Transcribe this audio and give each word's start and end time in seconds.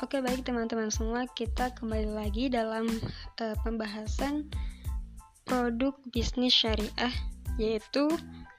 Oke, 0.00 0.24
baik 0.24 0.48
teman-teman 0.48 0.88
semua, 0.88 1.28
kita 1.28 1.76
kembali 1.76 2.16
lagi 2.16 2.48
dalam 2.48 2.88
uh, 3.36 3.56
pembahasan 3.60 4.48
produk 5.44 5.92
bisnis 6.08 6.56
syariah, 6.56 7.12
yaitu 7.60 8.08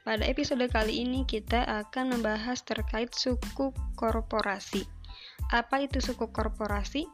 pada 0.06 0.22
episode 0.22 0.62
kali 0.70 1.02
ini 1.02 1.26
kita 1.26 1.66
akan 1.66 2.14
membahas 2.14 2.62
terkait 2.62 3.10
suku 3.18 3.74
korporasi. 3.98 4.86
Apa 5.50 5.82
itu 5.82 5.98
suku 5.98 6.30
korporasi? 6.30 7.10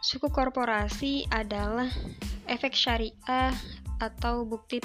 Suku 0.00 0.32
korporasi 0.32 1.28
adalah 1.28 1.92
efek 2.48 2.72
syariah 2.72 3.52
atau 3.98 4.46
bukti 4.46 4.78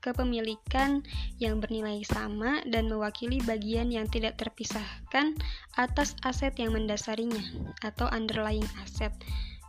kepemilikan 0.00 1.04
yang 1.40 1.60
bernilai 1.60 2.00
sama 2.04 2.60
dan 2.68 2.88
mewakili 2.88 3.40
bagian 3.44 3.92
yang 3.92 4.08
tidak 4.08 4.36
terpisahkan 4.40 5.36
atas 5.76 6.16
aset 6.24 6.56
yang 6.56 6.72
mendasarinya 6.72 7.40
atau 7.84 8.08
underlying 8.12 8.66
asset. 8.80 9.12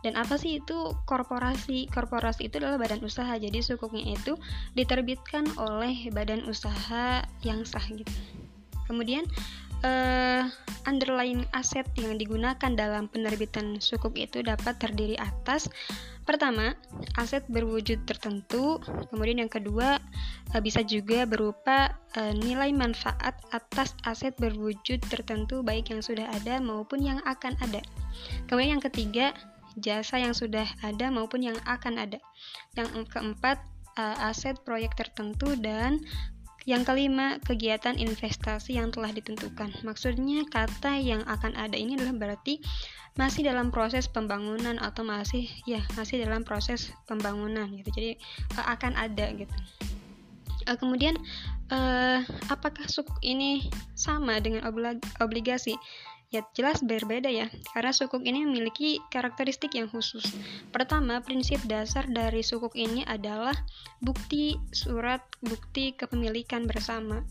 Dan 0.04 0.14
apa 0.14 0.38
sih 0.38 0.62
itu 0.62 0.94
korporasi? 1.08 1.90
Korporasi 1.90 2.46
itu 2.46 2.62
adalah 2.62 2.78
badan 2.78 3.02
usaha. 3.02 3.34
Jadi 3.34 3.58
sukuknya 3.58 4.14
itu 4.14 4.38
diterbitkan 4.78 5.50
oleh 5.58 6.12
badan 6.14 6.46
usaha 6.46 7.26
yang 7.42 7.66
sah 7.66 7.82
gitu. 7.90 8.12
Kemudian 8.86 9.26
uh, 9.82 10.46
underlying 10.86 11.42
aset 11.52 11.84
yang 11.98 12.14
digunakan 12.16 12.70
dalam 12.78 13.10
penerbitan 13.10 13.82
sukuk 13.82 14.14
itu 14.14 14.46
dapat 14.46 14.78
terdiri 14.78 15.18
atas 15.18 15.66
Pertama, 16.26 16.74
aset 17.14 17.46
berwujud 17.46 18.02
tertentu, 18.02 18.82
kemudian 19.14 19.46
yang 19.46 19.52
kedua 19.52 20.02
eh, 20.50 20.58
bisa 20.58 20.82
juga 20.82 21.22
berupa 21.22 21.94
eh, 22.18 22.34
nilai 22.34 22.74
manfaat 22.74 23.38
atas 23.54 23.94
aset 24.02 24.34
berwujud 24.34 25.06
tertentu 25.06 25.62
baik 25.62 25.94
yang 25.94 26.02
sudah 26.02 26.26
ada 26.34 26.58
maupun 26.58 27.06
yang 27.06 27.22
akan 27.22 27.54
ada. 27.62 27.78
Kemudian 28.50 28.76
yang 28.76 28.84
ketiga, 28.84 29.30
jasa 29.78 30.18
yang 30.18 30.34
sudah 30.34 30.66
ada 30.82 31.14
maupun 31.14 31.46
yang 31.46 31.58
akan 31.62 32.02
ada. 32.02 32.18
Yang 32.74 33.06
keempat, 33.06 33.62
eh, 33.94 34.26
aset 34.26 34.58
proyek 34.66 34.98
tertentu 34.98 35.54
dan 35.54 36.02
yang 36.66 36.82
kelima, 36.82 37.38
kegiatan 37.46 37.94
investasi 37.94 38.74
yang 38.74 38.90
telah 38.90 39.14
ditentukan. 39.14 39.70
Maksudnya 39.86 40.42
kata 40.50 40.98
yang 40.98 41.22
akan 41.22 41.54
ada 41.54 41.78
ini 41.78 41.94
adalah 41.94 42.14
berarti 42.14 42.58
masih 43.16 43.48
dalam 43.48 43.72
proses 43.72 44.10
pembangunan 44.10 44.76
atau 44.76 45.00
masih 45.00 45.48
ya 45.64 45.80
masih 45.96 46.20
dalam 46.20 46.42
proses 46.44 46.92
pembangunan 47.08 47.70
gitu. 47.70 47.88
Jadi 47.94 48.12
uh, 48.58 48.66
akan 48.76 48.92
ada 48.98 49.32
gitu. 49.32 49.54
Uh, 50.66 50.76
kemudian 50.76 51.14
uh, 51.70 52.20
apakah 52.50 52.84
sukuk 52.90 53.16
ini 53.22 53.70
sama 53.94 54.42
dengan 54.42 54.66
obligasi 55.22 55.78
ya 56.34 56.42
jelas 56.58 56.82
berbeda 56.82 57.30
ya 57.30 57.46
karena 57.70 57.94
sukuk 57.94 58.26
ini 58.26 58.42
memiliki 58.42 58.98
karakteristik 59.14 59.78
yang 59.78 59.86
khusus 59.86 60.26
pertama 60.74 61.22
prinsip 61.22 61.62
dasar 61.70 62.02
dari 62.10 62.42
sukuk 62.42 62.74
ini 62.74 63.06
adalah 63.06 63.54
bukti 64.02 64.58
surat 64.74 65.22
bukti 65.40 65.94
kepemilikan 65.94 66.66
bersama 66.66 67.22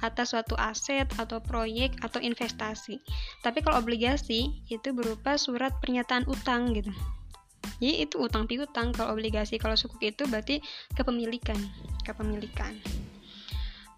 atas 0.00 0.32
suatu 0.32 0.56
aset 0.56 1.08
atau 1.16 1.40
proyek 1.40 1.96
atau 2.04 2.20
investasi. 2.20 3.00
Tapi 3.40 3.64
kalau 3.64 3.80
obligasi 3.80 4.64
itu 4.68 4.92
berupa 4.92 5.36
surat 5.40 5.72
pernyataan 5.80 6.28
utang 6.28 6.72
gitu. 6.76 6.92
Jadi 7.80 8.04
itu 8.04 8.20
utang 8.20 8.44
piutang 8.44 8.92
kalau 8.92 9.16
obligasi 9.16 9.56
kalau 9.56 9.76
sukuk 9.76 10.04
itu 10.04 10.28
berarti 10.28 10.60
kepemilikan, 10.96 11.56
kepemilikan. 12.04 12.76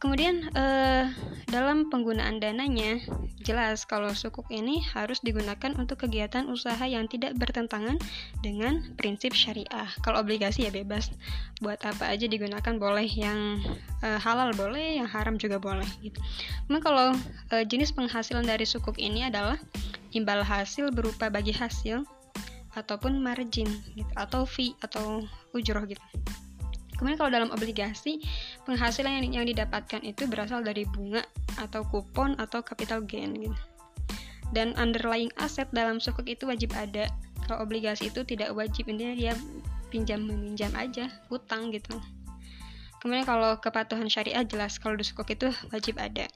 Kemudian 0.02 0.50
eh, 0.58 1.06
dalam 1.46 1.86
penggunaan 1.86 2.42
dananya 2.42 2.98
jelas 3.46 3.86
kalau 3.86 4.10
sukuk 4.10 4.50
ini 4.50 4.82
harus 4.82 5.22
digunakan 5.22 5.78
untuk 5.78 6.02
kegiatan 6.02 6.50
usaha 6.50 6.82
yang 6.82 7.06
tidak 7.06 7.38
bertentangan 7.38 8.02
dengan 8.42 8.82
prinsip 8.98 9.30
syariah. 9.30 9.86
Kalau 10.02 10.18
obligasi 10.18 10.66
ya 10.66 10.74
bebas, 10.74 11.14
buat 11.62 11.78
apa 11.86 12.10
aja 12.10 12.26
digunakan 12.26 12.74
boleh, 12.82 13.06
yang 13.06 13.62
eh, 14.02 14.18
halal 14.18 14.50
boleh, 14.58 14.98
yang 14.98 15.06
haram 15.06 15.38
juga 15.38 15.62
boleh. 15.62 15.86
Gitu. 16.02 16.18
Nah 16.66 16.82
kalau 16.82 17.14
eh, 17.54 17.62
jenis 17.62 17.94
penghasilan 17.94 18.42
dari 18.42 18.66
sukuk 18.66 18.98
ini 18.98 19.30
adalah 19.30 19.54
imbal 20.10 20.42
hasil 20.42 20.90
berupa 20.90 21.30
bagi 21.30 21.54
hasil 21.54 22.02
ataupun 22.74 23.22
margin 23.22 23.70
gitu, 23.94 24.10
atau 24.18 24.42
fee 24.50 24.74
atau 24.82 25.22
ujroh 25.54 25.86
gitu. 25.86 26.02
Kemudian 27.02 27.18
kalau 27.18 27.34
dalam 27.34 27.50
obligasi, 27.50 28.22
penghasilan 28.62 29.18
yang, 29.18 29.42
yang 29.42 29.46
didapatkan 29.50 30.06
itu 30.06 30.30
berasal 30.30 30.62
dari 30.62 30.86
bunga 30.86 31.26
atau 31.58 31.82
kupon 31.82 32.38
atau 32.38 32.62
capital 32.62 33.02
gain 33.02 33.34
gitu. 33.34 33.58
Dan 34.54 34.70
underlying 34.78 35.34
aset 35.42 35.66
dalam 35.74 35.98
sukuk 35.98 36.30
itu 36.30 36.46
wajib 36.46 36.70
ada. 36.78 37.10
Kalau 37.42 37.66
obligasi 37.66 38.06
itu 38.06 38.22
tidak 38.22 38.54
wajib, 38.54 38.86
intinya 38.86 39.18
dia 39.18 39.34
pinjam 39.90 40.22
meminjam 40.22 40.70
aja, 40.78 41.10
hutang 41.26 41.74
gitu. 41.74 41.98
Kemudian 43.02 43.26
kalau 43.26 43.58
kepatuhan 43.58 44.06
syariah 44.06 44.46
jelas 44.46 44.78
kalau 44.78 44.94
di 44.94 45.02
sukuk 45.02 45.26
itu 45.34 45.50
wajib 45.74 45.98
ada 45.98 46.30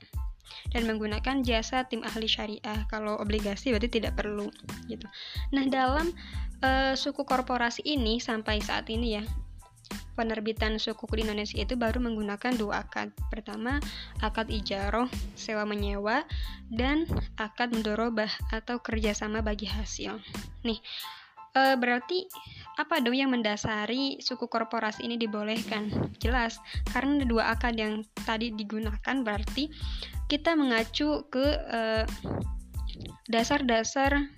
dan 0.74 0.82
menggunakan 0.82 1.46
jasa 1.46 1.86
tim 1.86 2.02
ahli 2.02 2.26
syariah. 2.26 2.82
Kalau 2.90 3.22
obligasi 3.22 3.70
berarti 3.70 4.02
tidak 4.02 4.18
perlu 4.18 4.50
gitu. 4.90 5.06
Nah, 5.54 5.62
dalam 5.70 6.10
uh, 6.66 6.98
suku 6.98 7.22
korporasi 7.22 7.86
ini 7.86 8.18
sampai 8.18 8.58
saat 8.58 8.90
ini 8.90 9.22
ya, 9.22 9.24
penerbitan 10.16 10.80
sukuk 10.80 11.12
di 11.12 11.28
Indonesia 11.28 11.60
itu 11.60 11.76
baru 11.76 12.00
menggunakan 12.00 12.56
dua 12.56 12.88
akad. 12.88 13.12
Pertama, 13.28 13.76
akad 14.24 14.48
ijaroh, 14.48 15.06
sewa 15.36 15.68
menyewa, 15.68 16.24
dan 16.72 17.04
akad 17.36 17.76
mendorobah 17.76 18.32
atau 18.48 18.80
kerjasama 18.80 19.44
bagi 19.44 19.68
hasil. 19.68 20.16
Nih, 20.64 20.80
e, 21.52 21.62
berarti 21.76 22.24
apa 22.80 23.04
dong 23.04 23.16
yang 23.16 23.28
mendasari 23.28 24.18
suku 24.24 24.48
korporasi 24.48 25.04
ini 25.04 25.20
dibolehkan? 25.20 25.92
Jelas, 26.16 26.56
karena 26.90 27.22
dua 27.28 27.52
akad 27.52 27.76
yang 27.76 28.00
tadi 28.24 28.50
digunakan 28.56 29.16
berarti 29.20 29.68
kita 30.26 30.56
mengacu 30.56 31.28
ke 31.28 31.44
e, 31.44 31.80
dasar-dasar 33.28 34.32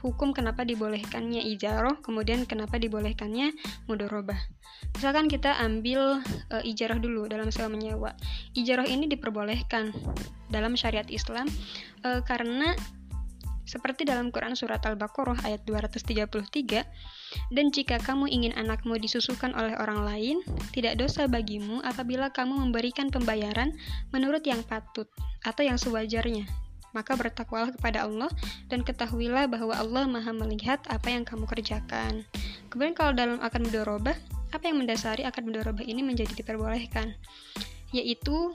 hukum 0.00 0.32
kenapa 0.32 0.64
dibolehkannya 0.64 1.44
ijaroh, 1.44 2.00
kemudian 2.00 2.48
kenapa 2.48 2.80
dibolehkannya 2.80 3.52
mudorobah. 3.84 4.59
Misalkan 5.00 5.32
kita 5.32 5.56
ambil 5.64 6.20
e, 6.52 6.56
ijarah 6.68 7.00
dulu 7.00 7.24
dalam 7.24 7.48
sewa 7.48 7.72
menyewa. 7.72 8.12
Ijarah 8.52 8.84
ini 8.84 9.08
diperbolehkan 9.08 9.96
dalam 10.52 10.76
syariat 10.76 11.08
Islam 11.08 11.48
e, 12.04 12.20
karena 12.28 12.76
seperti 13.64 14.04
dalam 14.04 14.28
Quran 14.28 14.52
surat 14.52 14.84
Al-Baqarah 14.84 15.40
ayat 15.48 15.64
233, 15.64 16.84
dan 17.48 17.66
jika 17.72 17.96
kamu 17.96 18.28
ingin 18.28 18.52
anakmu 18.60 19.00
disusukan 19.00 19.56
oleh 19.56 19.72
orang 19.80 20.04
lain, 20.04 20.36
tidak 20.76 21.00
dosa 21.00 21.24
bagimu 21.24 21.80
apabila 21.80 22.28
kamu 22.28 22.68
memberikan 22.68 23.08
pembayaran 23.08 23.72
menurut 24.12 24.44
yang 24.44 24.60
patut 24.68 25.08
atau 25.48 25.64
yang 25.64 25.80
sewajarnya. 25.80 26.44
Maka 26.92 27.16
bertakwalah 27.16 27.72
kepada 27.72 28.04
Allah 28.04 28.28
dan 28.68 28.84
ketahuilah 28.84 29.48
bahwa 29.48 29.72
Allah 29.72 30.04
Maha 30.10 30.36
melihat 30.36 30.84
apa 30.92 31.08
yang 31.08 31.24
kamu 31.24 31.48
kerjakan. 31.48 32.28
Kemudian 32.68 32.92
kalau 32.92 33.14
dalam 33.14 33.38
akan 33.38 33.60
mudorobah, 33.64 34.18
apa 34.50 34.64
yang 34.66 34.82
mendasari 34.82 35.22
akad 35.22 35.46
mudorobah 35.46 35.86
ini 35.86 36.02
menjadi 36.02 36.34
diperbolehkan? 36.34 37.14
Yaitu 37.94 38.54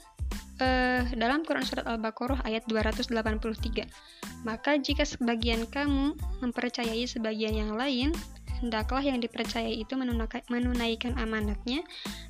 uh, 0.60 1.02
dalam 1.16 1.44
Quran 1.44 1.64
Surat 1.64 1.88
Al-Baqarah 1.88 2.44
ayat 2.48 2.68
283. 2.68 3.88
Maka 4.46 4.78
jika 4.78 5.04
sebagian 5.04 5.66
kamu 5.68 6.16
mempercayai 6.44 7.04
sebagian 7.10 7.56
yang 7.56 7.72
lain, 7.74 8.14
hendaklah 8.62 9.04
yang 9.04 9.20
dipercayai 9.20 9.76
itu 9.76 9.98
menunaikan 10.48 11.14
amanatnya, 11.20 11.84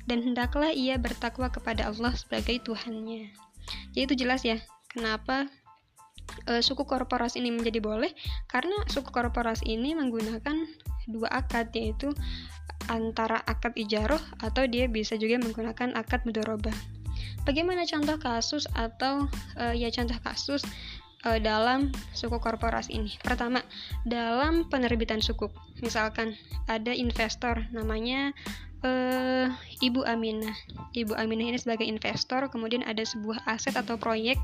dan 0.08 0.22
hendaklah 0.24 0.72
ia 0.72 0.98
bertakwa 0.98 1.50
kepada 1.52 1.90
Allah 1.90 2.14
sebagai 2.16 2.58
Tuhannya. 2.64 3.30
Jadi 3.94 4.02
itu 4.06 4.14
jelas 4.14 4.42
ya, 4.46 4.58
kenapa 4.90 5.50
uh, 6.50 6.62
suku 6.62 6.86
korporasi 6.86 7.42
ini 7.42 7.54
menjadi 7.54 7.78
boleh? 7.82 8.10
Karena 8.50 8.74
suku 8.90 9.10
korporasi 9.10 9.70
ini 9.70 9.94
menggunakan 9.94 10.66
dua 11.06 11.30
akad, 11.30 11.70
yaitu 11.74 12.10
antara 12.88 13.42
akad 13.46 13.74
ijaroh 13.74 14.20
atau 14.42 14.66
dia 14.66 14.86
bisa 14.86 15.14
juga 15.18 15.38
menggunakan 15.42 15.94
akad 15.98 16.22
mudorobah. 16.26 16.74
Bagaimana 17.46 17.86
contoh 17.86 18.18
kasus 18.18 18.66
atau 18.74 19.30
uh, 19.56 19.74
ya 19.74 19.86
contoh 19.94 20.18
kasus 20.20 20.66
uh, 21.22 21.38
dalam 21.38 21.94
suku 22.10 22.42
korporasi 22.42 22.90
ini? 22.98 23.14
Pertama, 23.22 23.62
dalam 24.02 24.66
penerbitan 24.66 25.22
sukuk. 25.22 25.54
Misalkan 25.78 26.34
ada 26.66 26.90
investor 26.90 27.62
namanya 27.70 28.34
uh, 28.82 29.46
Ibu 29.78 30.02
Aminah. 30.04 30.54
Ibu 30.92 31.14
Aminah 31.14 31.54
ini 31.54 31.58
sebagai 31.62 31.86
investor, 31.86 32.50
kemudian 32.50 32.82
ada 32.82 33.06
sebuah 33.06 33.46
aset 33.46 33.78
atau 33.78 33.94
proyek 33.94 34.36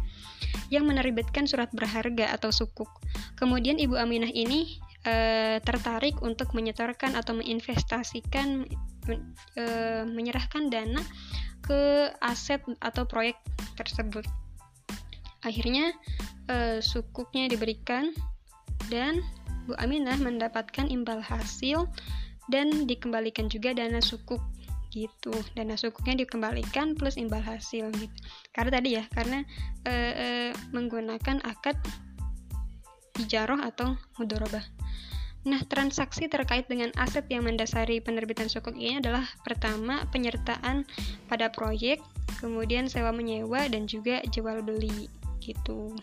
yang 0.71 0.87
menerbitkan 0.87 1.45
surat 1.45 1.69
berharga 1.75 2.31
atau 2.33 2.55
sukuk. 2.55 2.89
Kemudian 3.37 3.83
Ibu 3.83 3.99
Aminah 3.99 4.31
ini 4.31 4.79
e, 5.07 5.15
tertarik 5.63 6.19
untuk 6.23 6.55
menyetorkan 6.55 7.15
atau 7.19 7.39
menginvestasikan 7.39 8.67
e, 9.59 9.65
menyerahkan 10.07 10.71
dana 10.71 11.03
ke 11.63 12.11
aset 12.23 12.63
atau 12.83 13.07
proyek 13.07 13.39
tersebut. 13.79 14.27
Akhirnya 15.43 15.95
e, 16.51 16.79
sukuknya 16.83 17.51
diberikan 17.51 18.11
dan 18.91 19.23
Bu 19.67 19.79
Aminah 19.79 20.19
mendapatkan 20.19 20.91
imbal 20.91 21.23
hasil 21.23 21.87
dan 22.51 22.91
dikembalikan 22.91 23.47
juga 23.47 23.71
dana 23.71 24.03
sukuk 24.03 24.43
gitu 24.93 25.33
dana 25.57 25.73
sukuknya 25.73 26.27
dikembalikan 26.27 26.93
plus 26.93 27.17
imbal 27.17 27.41
hasil 27.41 27.89
gitu 27.97 28.17
karena 28.53 28.71
tadi 28.77 28.89
ya 29.01 29.05
karena 29.09 29.41
e, 29.89 29.95
e, 30.13 30.29
menggunakan 30.77 31.41
akad 31.49 31.81
ijaroh 33.23 33.63
atau 33.63 33.95
mudorobah 34.19 34.67
Nah, 35.43 35.59
transaksi 35.67 36.31
terkait 36.31 36.71
dengan 36.71 36.95
aset 36.95 37.27
yang 37.27 37.43
mendasari 37.43 37.99
penerbitan 37.99 38.47
sukuk 38.47 38.79
ini 38.79 39.03
adalah 39.03 39.27
pertama 39.43 40.07
penyertaan 40.15 40.87
pada 41.27 41.51
proyek, 41.51 41.99
kemudian 42.39 42.87
sewa 42.87 43.11
menyewa 43.11 43.67
dan 43.67 43.91
juga 43.91 44.23
jual 44.31 44.63
beli 44.63 45.11
gitu. 45.43 45.99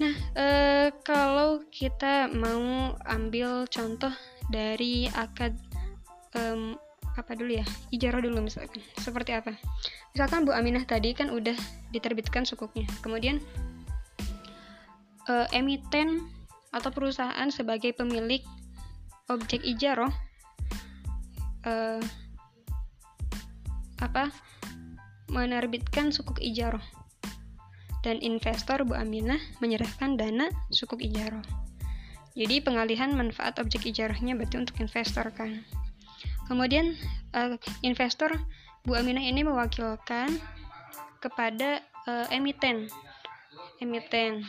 Nah, 0.00 0.14
e, 0.32 0.46
kalau 1.04 1.68
kita 1.68 2.32
mau 2.32 2.96
ambil 3.04 3.68
contoh 3.68 4.12
dari 4.48 5.12
akad 5.12 5.52
apa 7.16 7.32
dulu 7.32 7.56
ya 7.56 7.64
ijarah 7.88 8.20
dulu 8.20 8.44
misalkan 8.44 8.84
seperti 9.00 9.32
apa 9.32 9.56
misalkan 10.12 10.44
Bu 10.44 10.52
Aminah 10.52 10.84
tadi 10.84 11.16
kan 11.16 11.32
udah 11.32 11.56
diterbitkan 11.88 12.44
sukuknya 12.44 12.84
kemudian 13.00 13.40
uh, 15.28 15.46
emiten 15.54 16.26
atau 16.74 16.90
perusahaan 16.92 17.48
sebagai 17.48 17.94
pemilik 17.96 18.42
objek 19.32 19.64
ijarah 19.64 20.12
uh, 21.64 22.02
apa 24.02 24.28
menerbitkan 25.32 26.12
sukuk 26.12 26.38
ijarah 26.38 26.82
dan 28.04 28.22
investor 28.22 28.86
Bu 28.86 28.94
Aminah 28.94 29.40
menyerahkan 29.58 30.14
dana 30.14 30.46
sukuk 30.70 31.02
ijarah 31.02 31.42
jadi 32.36 32.60
pengalihan 32.60 33.16
manfaat 33.16 33.56
objek 33.58 33.88
ijarahnya 33.88 34.36
berarti 34.36 34.60
untuk 34.60 34.76
investor 34.78 35.32
kan 35.32 35.64
Kemudian 36.46 36.94
uh, 37.34 37.58
investor 37.82 38.30
Bu 38.86 38.94
Aminah 38.94 39.22
ini 39.22 39.42
mewakilkan 39.42 40.30
kepada 41.18 41.82
uh, 42.06 42.26
emiten. 42.30 42.86
Emiten. 43.82 44.46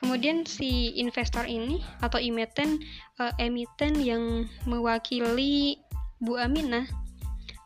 Kemudian 0.00 0.48
si 0.48 0.96
investor 0.96 1.44
ini 1.44 1.84
atau 2.00 2.16
emiten 2.16 2.80
uh, 3.20 3.36
emiten 3.36 4.00
yang 4.00 4.48
mewakili 4.64 5.76
Bu 6.24 6.40
Aminah 6.40 6.88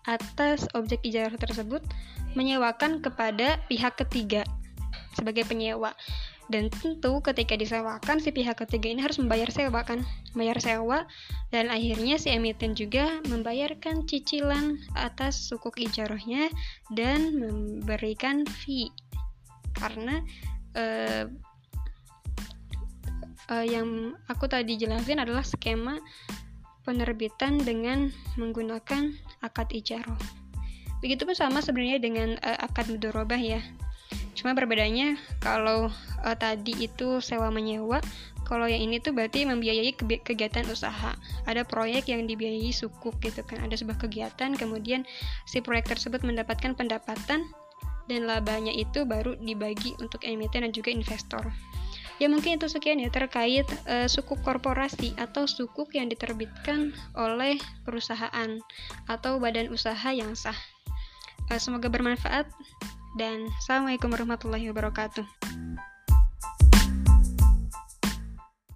atas 0.04 0.66
objek 0.74 1.00
ijarah 1.06 1.38
tersebut 1.38 1.80
menyewakan 2.34 2.98
kepada 2.98 3.62
pihak 3.70 3.94
ketiga 4.02 4.42
sebagai 5.14 5.46
penyewa. 5.46 5.94
Dan 6.52 6.68
tentu 6.68 7.24
ketika 7.24 7.56
disewakan 7.56 8.20
si 8.20 8.28
pihak 8.28 8.60
ketiga 8.60 8.92
ini 8.92 9.00
harus 9.00 9.16
membayar 9.16 9.48
sewa 9.48 9.80
kan? 9.80 10.04
Membayar 10.36 10.60
sewa 10.60 10.98
dan 11.48 11.72
akhirnya 11.72 12.20
si 12.20 12.28
emiten 12.28 12.76
juga 12.76 13.24
membayarkan 13.32 14.04
cicilan 14.04 14.76
atas 14.92 15.40
sukuk 15.48 15.80
ijarahnya 15.80 16.52
dan 16.92 17.40
memberikan 17.40 18.44
fee. 18.44 18.92
Karena 19.72 20.20
uh, 20.76 21.24
uh, 23.50 23.64
yang 23.64 24.14
aku 24.30 24.46
tadi 24.46 24.78
jelasin 24.78 25.20
adalah 25.20 25.42
skema 25.42 25.98
penerbitan 26.84 27.60
dengan 27.60 28.12
menggunakan 28.36 29.16
akad 29.40 29.72
ijarah 29.72 30.20
begitupun 31.00 31.36
sama 31.36 31.60
sebenarnya 31.60 32.00
dengan 32.00 32.36
uh, 32.40 32.64
akad 32.64 32.88
mudorobah 32.92 33.40
ya 33.40 33.60
Cuma 34.34 34.52
perbedaannya 34.52 35.16
kalau 35.38 35.88
uh, 36.20 36.36
tadi 36.36 36.90
itu 36.90 37.22
sewa 37.22 37.48
menyewa, 37.54 38.02
kalau 38.44 38.66
yang 38.66 38.82
ini 38.82 38.98
tuh 39.00 39.14
berarti 39.14 39.46
membiayai 39.46 39.94
kegiatan 40.20 40.66
usaha. 40.68 41.14
Ada 41.46 41.62
proyek 41.64 42.10
yang 42.10 42.26
dibiayai 42.26 42.74
sukuk 42.74 43.16
gitu 43.22 43.40
kan. 43.46 43.62
Ada 43.62 43.80
sebuah 43.80 43.96
kegiatan, 44.02 44.58
kemudian 44.58 45.06
si 45.46 45.62
proyek 45.62 45.88
tersebut 45.96 46.26
mendapatkan 46.26 46.74
pendapatan 46.74 47.46
dan 48.04 48.20
labanya 48.28 48.74
itu 48.74 49.08
baru 49.08 49.38
dibagi 49.40 49.96
untuk 50.02 50.20
emiten 50.26 50.66
dan 50.66 50.72
juga 50.74 50.92
investor. 50.92 51.48
Ya 52.22 52.30
mungkin 52.30 52.62
itu 52.62 52.70
sekian 52.70 53.02
ya 53.02 53.10
terkait 53.10 53.66
uh, 53.90 54.06
sukuk 54.06 54.38
korporasi 54.46 55.18
atau 55.18 55.50
sukuk 55.50 55.90
yang 55.98 56.06
diterbitkan 56.06 56.94
oleh 57.18 57.58
perusahaan 57.82 58.50
atau 59.10 59.42
badan 59.42 59.66
usaha 59.74 60.14
yang 60.14 60.30
sah. 60.38 60.56
Uh, 61.50 61.58
semoga 61.58 61.90
bermanfaat 61.90 62.46
dan 63.18 63.50
Assalamualaikum 63.58 64.14
warahmatullahi 64.14 64.70
wabarakatuh. 64.70 65.43